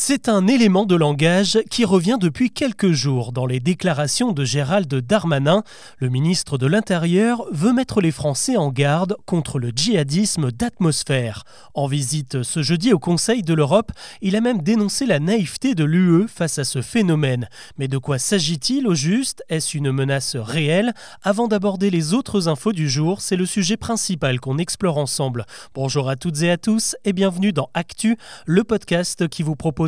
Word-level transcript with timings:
C'est 0.00 0.28
un 0.28 0.46
élément 0.46 0.86
de 0.86 0.94
langage 0.94 1.58
qui 1.70 1.84
revient 1.84 2.18
depuis 2.20 2.52
quelques 2.52 2.92
jours 2.92 3.32
dans 3.32 3.46
les 3.46 3.58
déclarations 3.58 4.30
de 4.30 4.44
Gérald 4.44 4.88
Darmanin. 4.94 5.64
Le 5.98 6.08
ministre 6.08 6.56
de 6.56 6.68
l'Intérieur 6.68 7.44
veut 7.50 7.72
mettre 7.72 8.00
les 8.00 8.12
Français 8.12 8.56
en 8.56 8.70
garde 8.70 9.16
contre 9.26 9.58
le 9.58 9.70
djihadisme 9.74 10.52
d'atmosphère. 10.52 11.42
En 11.74 11.88
visite 11.88 12.44
ce 12.44 12.62
jeudi 12.62 12.92
au 12.92 13.00
Conseil 13.00 13.42
de 13.42 13.52
l'Europe, 13.54 13.90
il 14.22 14.36
a 14.36 14.40
même 14.40 14.62
dénoncé 14.62 15.04
la 15.04 15.18
naïveté 15.18 15.74
de 15.74 15.82
l'UE 15.82 16.28
face 16.28 16.60
à 16.60 16.64
ce 16.64 16.80
phénomène. 16.80 17.48
Mais 17.76 17.88
de 17.88 17.98
quoi 17.98 18.20
s'agit-il 18.20 18.86
au 18.86 18.94
juste? 18.94 19.42
Est-ce 19.48 19.76
une 19.76 19.90
menace 19.90 20.36
réelle? 20.36 20.94
Avant 21.24 21.48
d'aborder 21.48 21.90
les 21.90 22.14
autres 22.14 22.46
infos 22.46 22.72
du 22.72 22.88
jour, 22.88 23.20
c'est 23.20 23.36
le 23.36 23.46
sujet 23.46 23.76
principal 23.76 24.38
qu'on 24.38 24.58
explore 24.58 24.96
ensemble. 24.96 25.44
Bonjour 25.74 26.08
à 26.08 26.14
toutes 26.14 26.40
et 26.42 26.52
à 26.52 26.56
tous 26.56 26.94
et 27.04 27.12
bienvenue 27.12 27.52
dans 27.52 27.68
Actu, 27.74 28.16
le 28.46 28.62
podcast 28.62 29.26
qui 29.26 29.42
vous 29.42 29.56
propose 29.56 29.87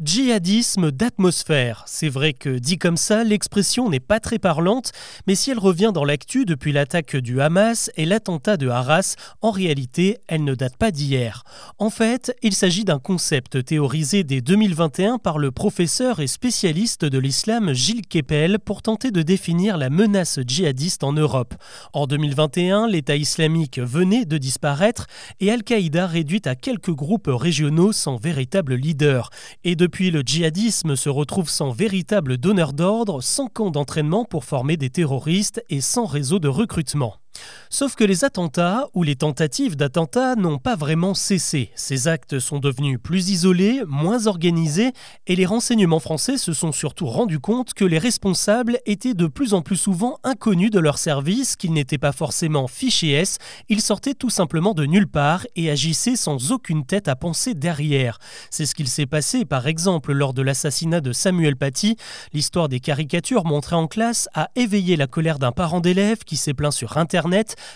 Djihadisme 0.00 0.90
d'atmosphère. 0.90 1.84
C'est 1.86 2.08
vrai 2.08 2.32
que 2.32 2.58
dit 2.58 2.78
comme 2.78 2.96
ça, 2.96 3.24
l'expression 3.24 3.90
n'est 3.90 4.00
pas 4.00 4.20
très 4.20 4.38
parlante, 4.38 4.90
mais 5.26 5.34
si 5.34 5.50
elle 5.50 5.58
revient 5.58 5.90
dans 5.92 6.04
l'actu 6.04 6.46
depuis 6.46 6.72
l'attaque 6.72 7.14
du 7.14 7.42
Hamas 7.42 7.90
et 7.96 8.06
l'attentat 8.06 8.56
de 8.56 8.68
Arras, 8.68 9.16
en 9.42 9.50
réalité, 9.50 10.16
elle 10.28 10.44
ne 10.44 10.54
date 10.54 10.78
pas 10.78 10.90
d'hier. 10.90 11.44
En 11.78 11.90
fait, 11.90 12.34
il 12.42 12.54
s'agit 12.54 12.84
d'un 12.84 12.98
concept 12.98 13.64
théorisé 13.64 14.24
dès 14.24 14.40
2021 14.40 15.18
par 15.18 15.38
le 15.38 15.50
professeur 15.50 16.20
et 16.20 16.26
spécialiste 16.26 17.04
de 17.04 17.18
l'islam 17.18 17.74
Gilles 17.74 18.06
Kepel 18.06 18.58
pour 18.58 18.80
tenter 18.80 19.10
de 19.10 19.20
définir 19.20 19.76
la 19.76 19.90
menace 19.90 20.40
djihadiste 20.44 21.04
en 21.04 21.12
Europe. 21.12 21.54
En 21.92 22.06
2021, 22.06 22.88
l'État 22.88 23.16
islamique 23.16 23.78
venait 23.78 24.24
de 24.24 24.38
disparaître 24.38 25.06
et 25.38 25.52
Al-Qaïda 25.52 26.06
réduite 26.06 26.46
à 26.46 26.56
quelques 26.56 26.94
groupes 26.94 27.30
régionaux 27.30 27.92
sans 27.92 28.16
véritable 28.16 28.74
leader. 28.74 29.28
Et 29.64 29.76
le 30.00 30.22
djihadisme 30.22 30.96
se 30.96 31.08
retrouve 31.08 31.48
sans 31.48 31.70
véritable 31.70 32.38
donneur 32.38 32.72
d'ordre, 32.72 33.22
sans 33.22 33.46
camp 33.46 33.70
d'entraînement 33.70 34.24
pour 34.24 34.44
former 34.44 34.76
des 34.76 34.90
terroristes 34.90 35.62
et 35.68 35.80
sans 35.80 36.06
réseau 36.06 36.38
de 36.38 36.48
recrutement. 36.48 37.21
Sauf 37.70 37.94
que 37.94 38.04
les 38.04 38.24
attentats 38.24 38.88
ou 38.92 39.02
les 39.02 39.16
tentatives 39.16 39.76
d'attentats 39.76 40.36
n'ont 40.36 40.58
pas 40.58 40.76
vraiment 40.76 41.14
cessé. 41.14 41.70
Ces 41.74 42.06
actes 42.06 42.38
sont 42.38 42.58
devenus 42.58 42.98
plus 43.02 43.30
isolés, 43.30 43.80
moins 43.86 44.26
organisés, 44.26 44.92
et 45.26 45.36
les 45.36 45.46
renseignements 45.46 45.98
français 45.98 46.36
se 46.36 46.52
sont 46.52 46.72
surtout 46.72 47.06
rendus 47.06 47.40
compte 47.40 47.72
que 47.72 47.86
les 47.86 47.98
responsables 47.98 48.78
étaient 48.84 49.14
de 49.14 49.26
plus 49.26 49.54
en 49.54 49.62
plus 49.62 49.76
souvent 49.76 50.18
inconnus 50.22 50.70
de 50.70 50.80
leur 50.80 50.98
service, 50.98 51.56
qu'ils 51.56 51.72
n'étaient 51.72 51.96
pas 51.96 52.12
forcément 52.12 52.68
fichés 52.68 53.12
S, 53.12 53.38
ils 53.70 53.80
sortaient 53.80 54.12
tout 54.12 54.30
simplement 54.30 54.74
de 54.74 54.84
nulle 54.84 55.08
part 55.08 55.46
et 55.56 55.70
agissaient 55.70 56.16
sans 56.16 56.52
aucune 56.52 56.84
tête 56.84 57.08
à 57.08 57.16
penser 57.16 57.54
derrière. 57.54 58.18
C'est 58.50 58.66
ce 58.66 58.74
qu'il 58.74 58.88
s'est 58.88 59.06
passé 59.06 59.46
par 59.46 59.66
exemple 59.66 60.12
lors 60.12 60.34
de 60.34 60.42
l'assassinat 60.42 61.00
de 61.00 61.12
Samuel 61.12 61.56
Paty. 61.56 61.96
L'histoire 62.34 62.68
des 62.68 62.80
caricatures 62.80 63.46
montrées 63.46 63.76
en 63.76 63.86
classe 63.86 64.28
a 64.34 64.50
éveillé 64.56 64.96
la 64.96 65.06
colère 65.06 65.38
d'un 65.38 65.52
parent 65.52 65.80
d'élève 65.80 66.18
qui 66.24 66.36
s'est 66.36 66.52
plaint 66.52 66.72
sur 66.72 66.98
Internet 66.98 67.21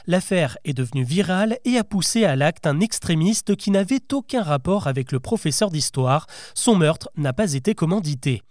l'affaire 0.06 0.58
est 0.64 0.74
devenue 0.74 1.04
virale 1.04 1.58
et 1.64 1.78
a 1.78 1.84
poussé 1.84 2.24
à 2.24 2.36
l'acte 2.36 2.66
un 2.66 2.80
extrémiste 2.80 3.56
qui 3.56 3.70
n'avait 3.70 4.12
aucun 4.12 4.42
rapport 4.42 4.86
avec 4.86 5.12
le 5.12 5.20
professeur 5.20 5.70
d'histoire. 5.70 6.26
Son 6.54 6.76
meurtre 6.76 7.10
n'a 7.16 7.32
pas 7.32 7.54
été 7.54 7.74
commandité. 7.74 8.42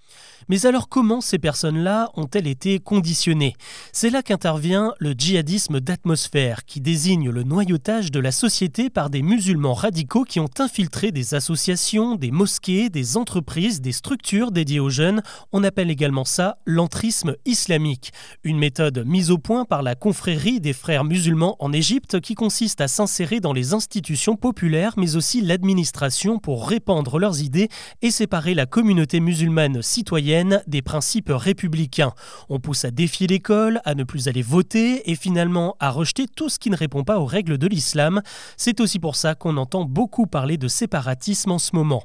Mais 0.48 0.66
alors 0.66 0.90
comment 0.90 1.22
ces 1.22 1.40
personnes-là 1.40 2.12
ont-elles 2.16 2.48
été 2.48 2.80
conditionnées? 2.80 3.56
C'est 3.92 4.12
là 4.12 4.22
qu'intervient 4.22 4.94
le 5.00 5.14
djihadisme 5.14 5.80
d'atmosphère, 5.80 6.66
qui 6.66 6.82
désigne 6.82 7.30
le 7.30 7.44
noyautage 7.44 8.12
de 8.12 8.20
la 8.20 8.32
société 8.32 8.90
par 8.92 9.10
des 9.10 9.24
musulmans 9.24 9.74
radicaux 9.74 10.24
qui 10.24 10.40
ont 10.40 10.50
infiltré 10.60 11.12
des 11.12 11.34
associations, 11.34 12.16
des 12.16 12.30
mosquées, 12.30 12.90
des 12.90 13.18
entreprises, 13.18 13.82
des 13.82 13.92
structures 13.92 14.52
dédiées 14.52 14.80
aux 14.80 14.90
jeunes. 14.90 15.24
On 15.52 15.64
appelle 15.64 15.90
également 15.90 16.26
ça 16.26 16.60
l'entrisme 16.66 17.36
islamique, 17.46 18.12
une 18.44 18.60
méthode 18.60 19.04
mise 19.06 19.32
au 19.32 19.40
point 19.40 19.66
par 19.66 19.82
la 19.82 19.96
confrérie 19.96 20.60
des 20.60 20.74
frères 20.86 21.04
musulmans 21.04 21.56
en 21.58 21.74
Égypte 21.74 22.22
qui 22.22 22.36
consiste 22.36 22.80
à 22.80 22.88
s'insérer 22.88 23.40
dans 23.40 23.54
les 23.54 23.74
institutions 23.74 24.36
populaires 24.36 24.94
mais 24.98 25.16
aussi 25.16 25.42
l'administration 25.42 26.38
pour 26.38 26.70
répandre 26.70 27.18
leurs 27.18 27.42
idées 27.42 27.70
et 28.04 28.12
séparer 28.12 28.54
la 28.54 28.68
communauté 28.68 29.20
musulmane 29.20 29.82
citoyenne 29.82 30.62
des 30.68 30.84
principes 30.84 31.32
républicains. 31.34 32.14
On 32.50 32.60
pousse 32.60 32.86
à 32.86 32.92
défier 32.92 33.26
l'école, 33.26 33.82
à 33.84 33.96
ne 33.96 34.04
plus 34.04 34.28
aller 34.28 34.44
voter 34.44 35.10
et 35.10 35.16
finalement 35.16 35.76
à 35.80 35.90
rejeter 35.90 36.28
tout 36.28 36.50
ce 36.50 36.60
qui 36.60 36.70
ne 36.70 36.78
répond 36.78 37.04
pas 37.04 37.18
aux 37.18 37.26
règles 37.26 37.58
de 37.58 37.66
l'islam. 37.66 38.22
C'est 38.56 38.80
aussi 38.80 39.00
pour 39.00 39.16
ça 39.16 39.34
qu'on 39.34 39.58
entend 39.58 39.86
beaucoup 39.86 40.28
parler 40.28 40.58
de 40.58 40.68
séparatisme 40.68 41.50
en 41.50 41.58
ce 41.58 41.76
moment. 41.76 42.04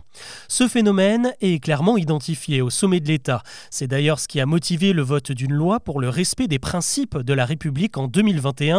Ce 0.49 0.69
phénomène 0.69 1.35
est 1.43 1.62
clairement 1.62 1.99
identifié 1.99 2.62
au 2.62 2.71
sommet 2.71 3.01
de 3.01 3.09
l'État. 3.09 3.43
C'est 3.71 3.89
d'ailleurs 3.89 4.21
ce 4.21 4.27
qui 4.27 4.41
a 4.41 4.47
motivé 4.47 4.95
le 4.95 5.03
vote 5.03 5.33
d'une 5.33 5.53
loi 5.53 5.81
pour 5.81 6.01
le 6.01 6.09
respect 6.09 6.49
des 6.49 6.59
principes 6.59 7.19
de 7.19 7.35
la 7.35 7.45
République 7.45 7.99
en 7.99 8.09
2021 8.09 8.69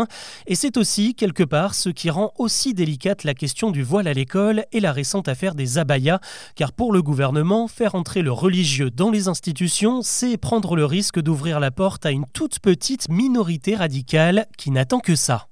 et 0.48 0.56
c'est 0.56 0.78
aussi 0.78 1.16
quelque 1.16 1.44
part 1.44 1.74
ce 1.74 1.90
qui 1.90 2.10
rend 2.10 2.34
aussi 2.38 2.74
délicate 2.74 3.24
la 3.24 3.34
question 3.34 3.72
du 3.72 3.84
voile 3.84 4.08
à 4.08 4.14
l'école 4.14 4.66
et 4.72 4.80
la 4.80 4.92
récente 4.92 5.28
affaire 5.28 5.56
des 5.56 5.78
abayas 5.78 6.20
car 6.56 6.72
pour 6.72 6.94
le 6.94 7.02
gouvernement, 7.02 7.68
faire 7.68 7.96
entrer 7.96 8.22
le 8.22 8.32
religieux 8.32 8.90
dans 8.90 9.12
les 9.12 9.28
institutions, 9.28 10.02
c'est 10.02 10.38
prendre 10.38 10.76
le 10.76 10.86
risque 10.86 11.20
d'ouvrir 11.20 11.60
la 11.60 11.72
porte 11.72 12.06
à 12.06 12.12
une 12.12 12.26
toute 12.34 12.60
petite 12.60 13.10
minorité 13.10 13.76
radicale 13.76 14.48
qui 14.58 14.72
n'attend 14.72 15.00
que 15.00 15.16
ça. 15.16 15.51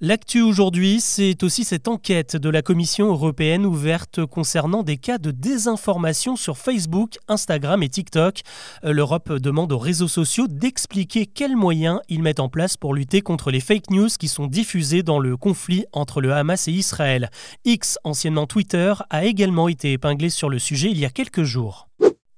L'actu 0.00 0.42
aujourd'hui, 0.42 1.00
c'est 1.00 1.42
aussi 1.42 1.64
cette 1.64 1.88
enquête 1.88 2.36
de 2.36 2.48
la 2.48 2.62
Commission 2.62 3.08
européenne 3.08 3.66
ouverte 3.66 4.24
concernant 4.26 4.84
des 4.84 4.96
cas 4.96 5.18
de 5.18 5.32
désinformation 5.32 6.36
sur 6.36 6.56
Facebook, 6.56 7.18
Instagram 7.26 7.82
et 7.82 7.88
TikTok. 7.88 8.42
Euh, 8.84 8.92
L'Europe 8.92 9.32
demande 9.32 9.72
aux 9.72 9.78
réseaux 9.78 10.06
sociaux 10.06 10.46
d'expliquer 10.46 11.26
quels 11.26 11.56
moyens 11.56 11.98
ils 12.08 12.22
mettent 12.22 12.38
en 12.38 12.48
place 12.48 12.76
pour 12.76 12.94
lutter 12.94 13.22
contre 13.22 13.50
les 13.50 13.58
fake 13.58 13.90
news 13.90 14.08
qui 14.08 14.28
sont 14.28 14.46
diffusées 14.46 15.02
dans 15.02 15.18
le 15.18 15.36
conflit 15.36 15.84
entre 15.92 16.20
le 16.20 16.32
Hamas 16.32 16.68
et 16.68 16.72
Israël. 16.72 17.28
X, 17.64 17.98
anciennement 18.04 18.46
Twitter, 18.46 18.94
a 19.10 19.24
également 19.24 19.66
été 19.66 19.90
épinglé 19.90 20.30
sur 20.30 20.48
le 20.48 20.60
sujet 20.60 20.92
il 20.92 21.00
y 21.00 21.06
a 21.06 21.10
quelques 21.10 21.42
jours. 21.42 21.88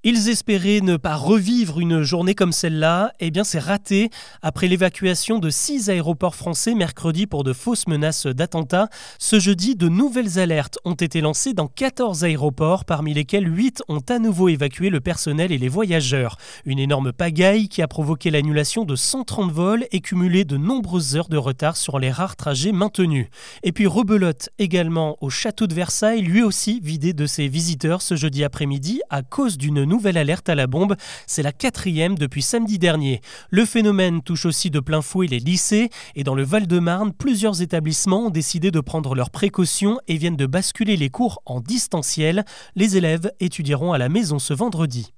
Ils 0.03 0.31
espéraient 0.31 0.81
ne 0.81 0.97
pas 0.97 1.15
revivre 1.15 1.79
une 1.79 2.01
journée 2.01 2.35
comme 2.35 2.53
celle-là. 2.53 3.13
Eh 3.21 3.31
bien, 3.31 3.45
c'est 3.45 3.59
raté. 3.59 4.09
Après 4.41 4.67
l'évacuation 4.67 5.39
de 5.39 5.51
six 5.51 5.91
aéroports 5.91 6.37
français 6.37 6.75
mercredi 6.75 7.27
pour 7.27 7.45
de 7.45 7.53
fausses 7.53 7.87
menaces 7.87 8.25
d'attentats, 8.27 8.89
ce 9.19 9.39
jeudi, 9.39 9.77
de 9.77 9.91
nouvelles 9.91 10.39
alertes 10.39 10.79
ont 10.87 10.95
été 10.95 11.21
lancées 11.21 11.53
dans 11.53 11.67
14 11.67 12.25
aéroports, 12.25 12.87
parmi 12.87 13.13
lesquels 13.13 13.47
8 13.47 13.83
ont 13.89 14.01
à 14.09 14.19
nouveau 14.19 14.49
évacué 14.49 14.89
le 14.89 15.01
personnel 15.01 15.53
et 15.53 15.59
les 15.59 15.69
voyageurs. 15.69 16.39
Une 16.65 16.79
énorme 16.79 17.13
pagaille 17.13 17.69
qui 17.69 17.83
a 17.83 17.87
provoqué 17.87 18.31
l'annulation 18.31 18.87
de 18.87 18.97
130 18.97 19.53
vols 19.53 19.85
et 19.93 20.01
cumulé 20.01 20.47
de 20.47 20.57
nombreuses 20.57 21.15
heures 21.15 21.29
de 21.29 21.37
retard 21.37 21.77
sur 21.77 21.99
les 21.99 22.11
rares 22.11 22.37
trajets 22.37 22.73
maintenus. 22.73 23.27
Et 23.65 23.73
puis 23.73 23.87
rebelote 23.87 24.49
également 24.59 25.19
au 25.21 25.29
château 25.29 25.67
de 25.67 25.75
Versailles, 25.75 26.23
lui 26.23 26.43
aussi 26.43 26.81
vidé 26.83 27.13
de 27.13 27.27
ses 27.27 27.49
visiteurs 27.49 28.01
ce 28.01 28.17
jeudi 28.17 28.45
après-midi 28.45 29.03
à 29.11 29.21
cause 29.21 29.59
d'une 29.59 29.90
nouvelle 29.91 30.17
alerte 30.17 30.49
à 30.49 30.55
la 30.55 30.67
bombe. 30.67 30.97
C'est 31.27 31.43
la 31.43 31.53
quatrième 31.53 32.17
depuis 32.17 32.41
samedi 32.41 32.79
dernier. 32.79 33.21
Le 33.51 33.67
phénomène 33.67 34.23
touche 34.23 34.47
aussi 34.47 34.71
de 34.71 34.81
plein 34.81 35.03
fouet 35.03 35.27
les 35.27 35.39
lycées 35.39 35.91
et 36.15 36.25
dans 36.25 36.35
le 36.35 36.45
Val-de-Marne, 36.45 37.13
plusieurs 37.13 37.61
établissements 37.61 38.27
ont 38.27 38.31
décidé 38.31 38.71
de 38.71 38.81
prendre 38.81 39.15
leurs 39.15 39.31
précautions 39.31 39.99
et 40.09 40.17
viennent 40.17 40.37
de 40.37 40.47
basculer 40.47 40.97
les 40.97 41.11
cours 41.11 41.43
en 41.45 41.61
distanciel. 41.61 42.45
Les 42.75 42.97
élèves 42.97 43.31
étudieront 43.41 43.93
à 43.93 43.99
la 43.99 44.09
maison 44.09 44.39
ce 44.39 44.55
vendredi. 44.55 45.13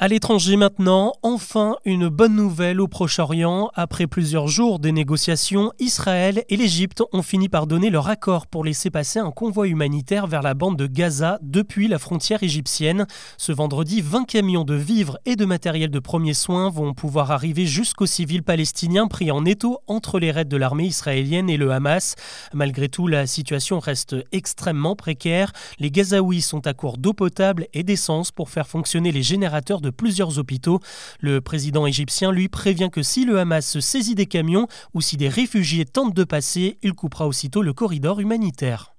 À 0.00 0.06
l'étranger 0.06 0.56
maintenant, 0.56 1.12
enfin 1.24 1.74
une 1.84 2.06
bonne 2.06 2.36
nouvelle 2.36 2.80
au 2.80 2.86
Proche-Orient. 2.86 3.72
Après 3.74 4.06
plusieurs 4.06 4.46
jours 4.46 4.78
de 4.78 4.90
négociations, 4.90 5.72
Israël 5.80 6.44
et 6.48 6.56
l'Égypte 6.56 7.02
ont 7.12 7.22
fini 7.22 7.48
par 7.48 7.66
donner 7.66 7.90
leur 7.90 8.08
accord 8.08 8.46
pour 8.46 8.64
laisser 8.64 8.90
passer 8.90 9.18
un 9.18 9.32
convoi 9.32 9.66
humanitaire 9.66 10.28
vers 10.28 10.42
la 10.42 10.54
bande 10.54 10.76
de 10.76 10.86
Gaza 10.86 11.40
depuis 11.42 11.88
la 11.88 11.98
frontière 11.98 12.44
égyptienne. 12.44 13.08
Ce 13.38 13.50
vendredi, 13.50 14.00
20 14.00 14.24
camions 14.24 14.62
de 14.62 14.76
vivres 14.76 15.18
et 15.26 15.34
de 15.34 15.44
matériel 15.44 15.90
de 15.90 15.98
premiers 15.98 16.32
soins 16.32 16.70
vont 16.70 16.94
pouvoir 16.94 17.32
arriver 17.32 17.66
jusqu'aux 17.66 18.06
civils 18.06 18.44
palestiniens 18.44 19.08
pris 19.08 19.32
en 19.32 19.44
étau 19.44 19.80
entre 19.88 20.20
les 20.20 20.30
raids 20.30 20.44
de 20.44 20.56
l'armée 20.56 20.86
israélienne 20.86 21.50
et 21.50 21.56
le 21.56 21.72
Hamas. 21.72 22.14
Malgré 22.54 22.88
tout, 22.88 23.08
la 23.08 23.26
situation 23.26 23.80
reste 23.80 24.14
extrêmement 24.30 24.94
précaire. 24.94 25.50
Les 25.80 25.90
Gazaouis 25.90 26.40
sont 26.40 26.68
à 26.68 26.72
court 26.72 26.98
d'eau 26.98 27.14
potable 27.14 27.66
et 27.74 27.82
d'essence 27.82 28.30
pour 28.30 28.48
faire 28.48 28.68
fonctionner 28.68 29.10
les 29.10 29.24
générateurs 29.24 29.80
de 29.80 29.87
plusieurs 29.90 30.38
hôpitaux. 30.38 30.80
Le 31.20 31.40
président 31.40 31.86
égyptien, 31.86 32.32
lui, 32.32 32.48
prévient 32.48 32.90
que 32.92 33.02
si 33.02 33.24
le 33.24 33.38
Hamas 33.38 33.66
se 33.66 33.80
saisit 33.80 34.14
des 34.14 34.26
camions 34.26 34.68
ou 34.94 35.00
si 35.00 35.16
des 35.16 35.28
réfugiés 35.28 35.84
tentent 35.84 36.14
de 36.14 36.24
passer, 36.24 36.78
il 36.82 36.94
coupera 36.94 37.26
aussitôt 37.26 37.62
le 37.62 37.72
corridor 37.72 38.20
humanitaire. 38.20 38.94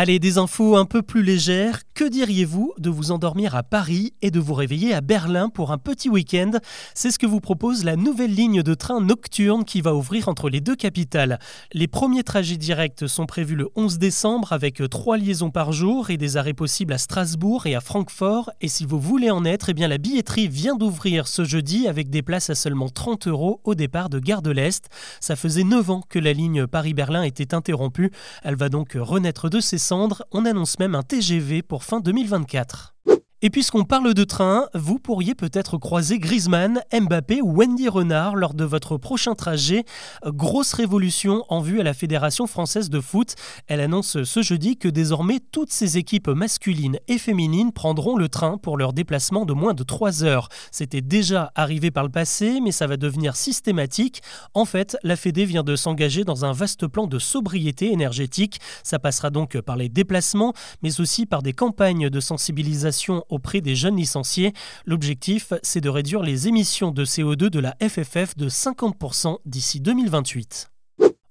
Allez, 0.00 0.20
des 0.20 0.38
infos 0.38 0.76
un 0.76 0.84
peu 0.84 1.02
plus 1.02 1.24
légères. 1.24 1.80
Que 1.98 2.08
diriez-vous 2.08 2.74
de 2.78 2.90
vous 2.90 3.10
endormir 3.10 3.56
à 3.56 3.64
Paris 3.64 4.14
et 4.22 4.30
de 4.30 4.38
vous 4.38 4.54
réveiller 4.54 4.94
à 4.94 5.00
Berlin 5.00 5.48
pour 5.48 5.72
un 5.72 5.78
petit 5.78 6.08
week-end? 6.08 6.52
C'est 6.94 7.10
ce 7.10 7.18
que 7.18 7.26
vous 7.26 7.40
propose 7.40 7.82
la 7.82 7.96
nouvelle 7.96 8.32
ligne 8.32 8.62
de 8.62 8.74
train 8.74 9.00
nocturne 9.00 9.64
qui 9.64 9.80
va 9.80 9.96
ouvrir 9.96 10.28
entre 10.28 10.48
les 10.48 10.60
deux 10.60 10.76
capitales. 10.76 11.40
Les 11.72 11.88
premiers 11.88 12.22
trajets 12.22 12.56
directs 12.56 13.08
sont 13.08 13.26
prévus 13.26 13.56
le 13.56 13.68
11 13.74 13.98
décembre 13.98 14.52
avec 14.52 14.80
trois 14.88 15.16
liaisons 15.16 15.50
par 15.50 15.72
jour 15.72 16.10
et 16.10 16.16
des 16.16 16.36
arrêts 16.36 16.54
possibles 16.54 16.92
à 16.92 16.98
Strasbourg 16.98 17.66
et 17.66 17.74
à 17.74 17.80
Francfort. 17.80 18.52
Et 18.60 18.68
si 18.68 18.84
vous 18.84 19.00
voulez 19.00 19.32
en 19.32 19.44
être, 19.44 19.70
eh 19.70 19.74
bien 19.74 19.88
la 19.88 19.98
billetterie 19.98 20.46
vient 20.46 20.76
d'ouvrir 20.76 21.26
ce 21.26 21.42
jeudi 21.42 21.88
avec 21.88 22.10
des 22.10 22.22
places 22.22 22.48
à 22.48 22.54
seulement 22.54 22.90
30 22.90 23.26
euros 23.26 23.60
au 23.64 23.74
départ 23.74 24.08
de 24.08 24.20
Gare 24.20 24.42
de 24.42 24.52
l'Est. 24.52 24.88
Ça 25.18 25.34
faisait 25.34 25.64
9 25.64 25.90
ans 25.90 26.02
que 26.08 26.20
la 26.20 26.32
ligne 26.32 26.68
Paris-Berlin 26.68 27.24
était 27.24 27.54
interrompue. 27.54 28.12
Elle 28.44 28.54
va 28.54 28.68
donc 28.68 28.92
renaître 28.94 29.50
de 29.50 29.58
ses 29.58 29.78
cendres. 29.78 30.22
On 30.30 30.44
annonce 30.44 30.78
même 30.78 30.94
un 30.94 31.02
TGV 31.02 31.62
pour 31.62 31.87
fin 31.88 32.00
2024. 32.00 32.94
Et 33.40 33.50
puisqu'on 33.50 33.84
parle 33.84 34.14
de 34.14 34.24
train, 34.24 34.66
vous 34.74 34.98
pourriez 34.98 35.36
peut-être 35.36 35.78
croiser 35.78 36.18
Griezmann, 36.18 36.80
Mbappé 36.92 37.40
ou 37.40 37.52
Wendy 37.52 37.88
Renard 37.88 38.34
lors 38.34 38.52
de 38.52 38.64
votre 38.64 38.96
prochain 38.96 39.36
trajet. 39.36 39.84
Grosse 40.26 40.72
révolution 40.72 41.44
en 41.48 41.60
vue 41.60 41.78
à 41.78 41.84
la 41.84 41.94
Fédération 41.94 42.48
française 42.48 42.90
de 42.90 42.98
foot. 42.98 43.36
Elle 43.68 43.78
annonce 43.78 44.24
ce 44.24 44.42
jeudi 44.42 44.76
que 44.76 44.88
désormais 44.88 45.38
toutes 45.52 45.70
ses 45.70 45.98
équipes 45.98 46.26
masculines 46.26 46.98
et 47.06 47.16
féminines 47.16 47.70
prendront 47.70 48.16
le 48.16 48.28
train 48.28 48.58
pour 48.58 48.76
leur 48.76 48.92
déplacement 48.92 49.44
de 49.44 49.52
moins 49.52 49.72
de 49.72 49.84
3 49.84 50.24
heures. 50.24 50.48
C'était 50.72 51.00
déjà 51.00 51.52
arrivé 51.54 51.92
par 51.92 52.02
le 52.02 52.10
passé, 52.10 52.58
mais 52.60 52.72
ça 52.72 52.88
va 52.88 52.96
devenir 52.96 53.36
systématique. 53.36 54.20
En 54.52 54.64
fait, 54.64 54.96
la 55.04 55.14
Fédé 55.14 55.44
vient 55.44 55.62
de 55.62 55.76
s'engager 55.76 56.24
dans 56.24 56.44
un 56.44 56.50
vaste 56.50 56.88
plan 56.88 57.06
de 57.06 57.20
sobriété 57.20 57.92
énergétique. 57.92 58.58
Ça 58.82 58.98
passera 58.98 59.30
donc 59.30 59.60
par 59.60 59.76
les 59.76 59.88
déplacements, 59.88 60.54
mais 60.82 61.00
aussi 61.00 61.24
par 61.24 61.42
des 61.42 61.52
campagnes 61.52 62.10
de 62.10 62.18
sensibilisation 62.18 63.22
auprès 63.28 63.60
des 63.60 63.76
jeunes 63.76 63.96
licenciés. 63.96 64.52
L'objectif, 64.86 65.52
c'est 65.62 65.80
de 65.80 65.88
réduire 65.88 66.22
les 66.22 66.48
émissions 66.48 66.90
de 66.90 67.04
CO2 67.04 67.48
de 67.50 67.58
la 67.58 67.76
FFF 67.80 68.36
de 68.36 68.48
50% 68.48 69.38
d'ici 69.44 69.80
2028. 69.80 70.70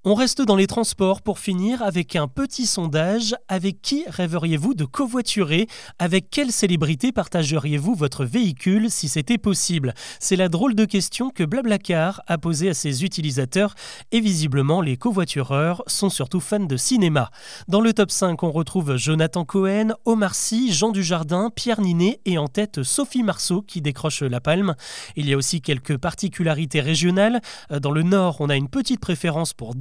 On 0.10 0.14
reste 0.14 0.42
dans 0.42 0.56
les 0.56 0.68
transports 0.68 1.22
pour 1.22 1.38
finir 1.38 1.84
avec 1.84 2.16
un 2.16 2.30
petit 2.30 2.66
sondage. 2.66 3.36
Avec 3.50 3.82
qui 3.82 4.06
rêveriez-vous 4.08 4.74
de 4.74 4.86
covoiturer? 4.86 5.68
Avec 6.00 6.30
quelle 6.30 6.54
célébrité 6.54 7.12
partageriez-vous 7.12 7.94
votre 7.94 8.24
véhicule 8.24 8.90
si 8.90 9.10
c'était 9.10 9.38
possible? 9.38 9.94
C'est 10.22 10.38
la 10.38 10.48
drôle 10.48 10.76
de 10.76 10.86
question 10.86 11.30
que 11.30 11.44
Blablacar 11.44 12.22
a 12.26 12.38
posée 12.38 12.70
à 12.70 12.74
ses 12.74 13.04
utilisateurs 13.04 13.76
et 14.14 14.22
visiblement 14.22 14.80
les 14.80 14.96
covoitureurs 14.96 15.84
sont 15.88 16.10
surtout 16.10 16.40
fans 16.40 16.62
de 16.62 16.78
cinéma. 16.78 17.30
Dans 17.68 17.82
le 17.82 17.92
top 17.92 18.10
5, 18.10 18.42
on 18.44 18.52
retrouve 18.54 18.96
Jonathan 18.96 19.44
Cohen, 19.44 19.90
Omar 20.06 20.36
Sy, 20.36 20.72
Jean 20.72 20.94
Dujardin, 20.94 21.50
Pierre 21.54 21.82
Ninet 21.82 22.22
et 22.24 22.38
en 22.38 22.48
tête 22.48 22.82
Sophie 22.82 23.24
Marceau 23.24 23.62
qui 23.62 23.82
décroche 23.82 24.22
la 24.22 24.40
palme. 24.40 24.74
Il 25.18 25.28
y 25.28 25.34
a 25.34 25.38
aussi 25.38 25.60
quelques 25.60 25.98
particularités 25.98 26.80
régionales. 26.80 27.42
Dans 27.70 27.92
le 27.92 28.04
nord, 28.04 28.38
on 28.40 28.48
a 28.48 28.56
une 28.56 28.70
petite 28.70 29.02
préférence 29.02 29.54
pour 29.54 29.76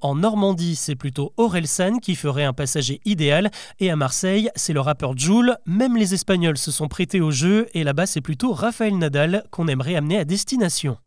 En 0.00 0.14
Normandie, 0.14 0.76
c'est 0.76 0.94
plutôt 0.94 1.32
Orelsan 1.36 1.98
qui 1.98 2.14
ferait 2.14 2.44
un 2.44 2.52
passager 2.52 3.00
idéal. 3.04 3.50
Et 3.78 3.90
à 3.90 3.96
Marseille, 3.96 4.50
c'est 4.56 4.72
le 4.72 4.80
rappeur 4.80 5.16
Joule. 5.16 5.56
Même 5.64 5.96
les 5.96 6.12
Espagnols 6.14 6.58
se 6.58 6.70
sont 6.70 6.88
prêtés 6.88 7.20
au 7.20 7.30
jeu. 7.30 7.66
Et 7.72 7.84
là-bas, 7.84 8.06
c'est 8.06 8.20
plutôt 8.20 8.52
Raphaël 8.52 8.96
Nadal 8.98 9.44
qu'on 9.50 9.68
aimerait 9.68 9.96
amener 9.96 10.18
à 10.18 10.24
destination. 10.24 10.98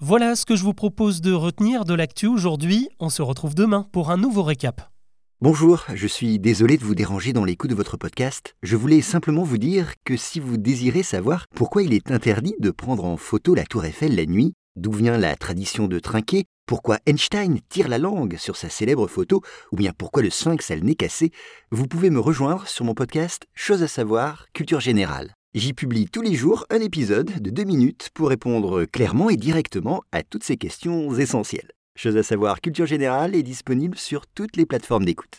Voilà 0.00 0.34
ce 0.34 0.44
que 0.44 0.56
je 0.56 0.64
vous 0.64 0.74
propose 0.74 1.20
de 1.20 1.32
retenir 1.32 1.84
de 1.84 1.94
l'actu 1.94 2.26
aujourd'hui. 2.26 2.88
On 2.98 3.10
se 3.10 3.22
retrouve 3.22 3.54
demain 3.54 3.86
pour 3.92 4.10
un 4.10 4.16
nouveau 4.16 4.42
récap. 4.42 4.90
Bonjour, 5.40 5.84
je 5.94 6.06
suis 6.06 6.38
désolé 6.38 6.76
de 6.76 6.84
vous 6.84 6.94
déranger 6.94 7.32
dans 7.32 7.44
l'écoute 7.44 7.70
de 7.70 7.74
votre 7.74 7.96
podcast. 7.96 8.54
Je 8.62 8.76
voulais 8.76 9.00
simplement 9.00 9.42
vous 9.42 9.58
dire 9.58 9.94
que 10.04 10.16
si 10.16 10.40
vous 10.40 10.56
désirez 10.56 11.02
savoir 11.02 11.46
pourquoi 11.54 11.82
il 11.82 11.94
est 11.94 12.10
interdit 12.10 12.54
de 12.60 12.70
prendre 12.70 13.04
en 13.04 13.16
photo 13.16 13.54
la 13.54 13.64
tour 13.64 13.84
Eiffel 13.84 14.16
la 14.16 14.26
nuit, 14.26 14.52
d'où 14.76 14.92
vient 14.92 15.16
la 15.16 15.36
tradition 15.36 15.86
de 15.88 15.98
trinquer, 15.98 16.44
pourquoi 16.70 17.00
Einstein 17.04 17.58
tire 17.68 17.88
la 17.88 17.98
langue 17.98 18.36
sur 18.36 18.54
sa 18.54 18.68
célèbre 18.68 19.08
photo, 19.08 19.42
ou 19.72 19.76
bien 19.76 19.90
pourquoi 19.92 20.22
le 20.22 20.30
sphinx 20.30 20.70
a 20.70 20.76
le 20.76 20.82
nez 20.82 20.94
cassé, 20.94 21.32
vous 21.72 21.88
pouvez 21.88 22.10
me 22.10 22.20
rejoindre 22.20 22.68
sur 22.68 22.84
mon 22.84 22.94
podcast 22.94 23.48
Chose 23.54 23.82
à 23.82 23.88
savoir, 23.88 24.46
culture 24.52 24.78
générale. 24.78 25.34
J'y 25.52 25.72
publie 25.72 26.06
tous 26.06 26.22
les 26.22 26.36
jours 26.36 26.66
un 26.70 26.78
épisode 26.78 27.42
de 27.42 27.50
deux 27.50 27.64
minutes 27.64 28.10
pour 28.14 28.28
répondre 28.28 28.84
clairement 28.84 29.30
et 29.30 29.36
directement 29.36 30.04
à 30.12 30.22
toutes 30.22 30.44
ces 30.44 30.56
questions 30.56 31.12
essentielles. 31.18 31.72
Chose 31.96 32.16
à 32.16 32.22
savoir, 32.22 32.60
culture 32.60 32.86
générale 32.86 33.34
est 33.34 33.42
disponible 33.42 33.98
sur 33.98 34.28
toutes 34.28 34.56
les 34.56 34.64
plateformes 34.64 35.04
d'écoute. 35.04 35.38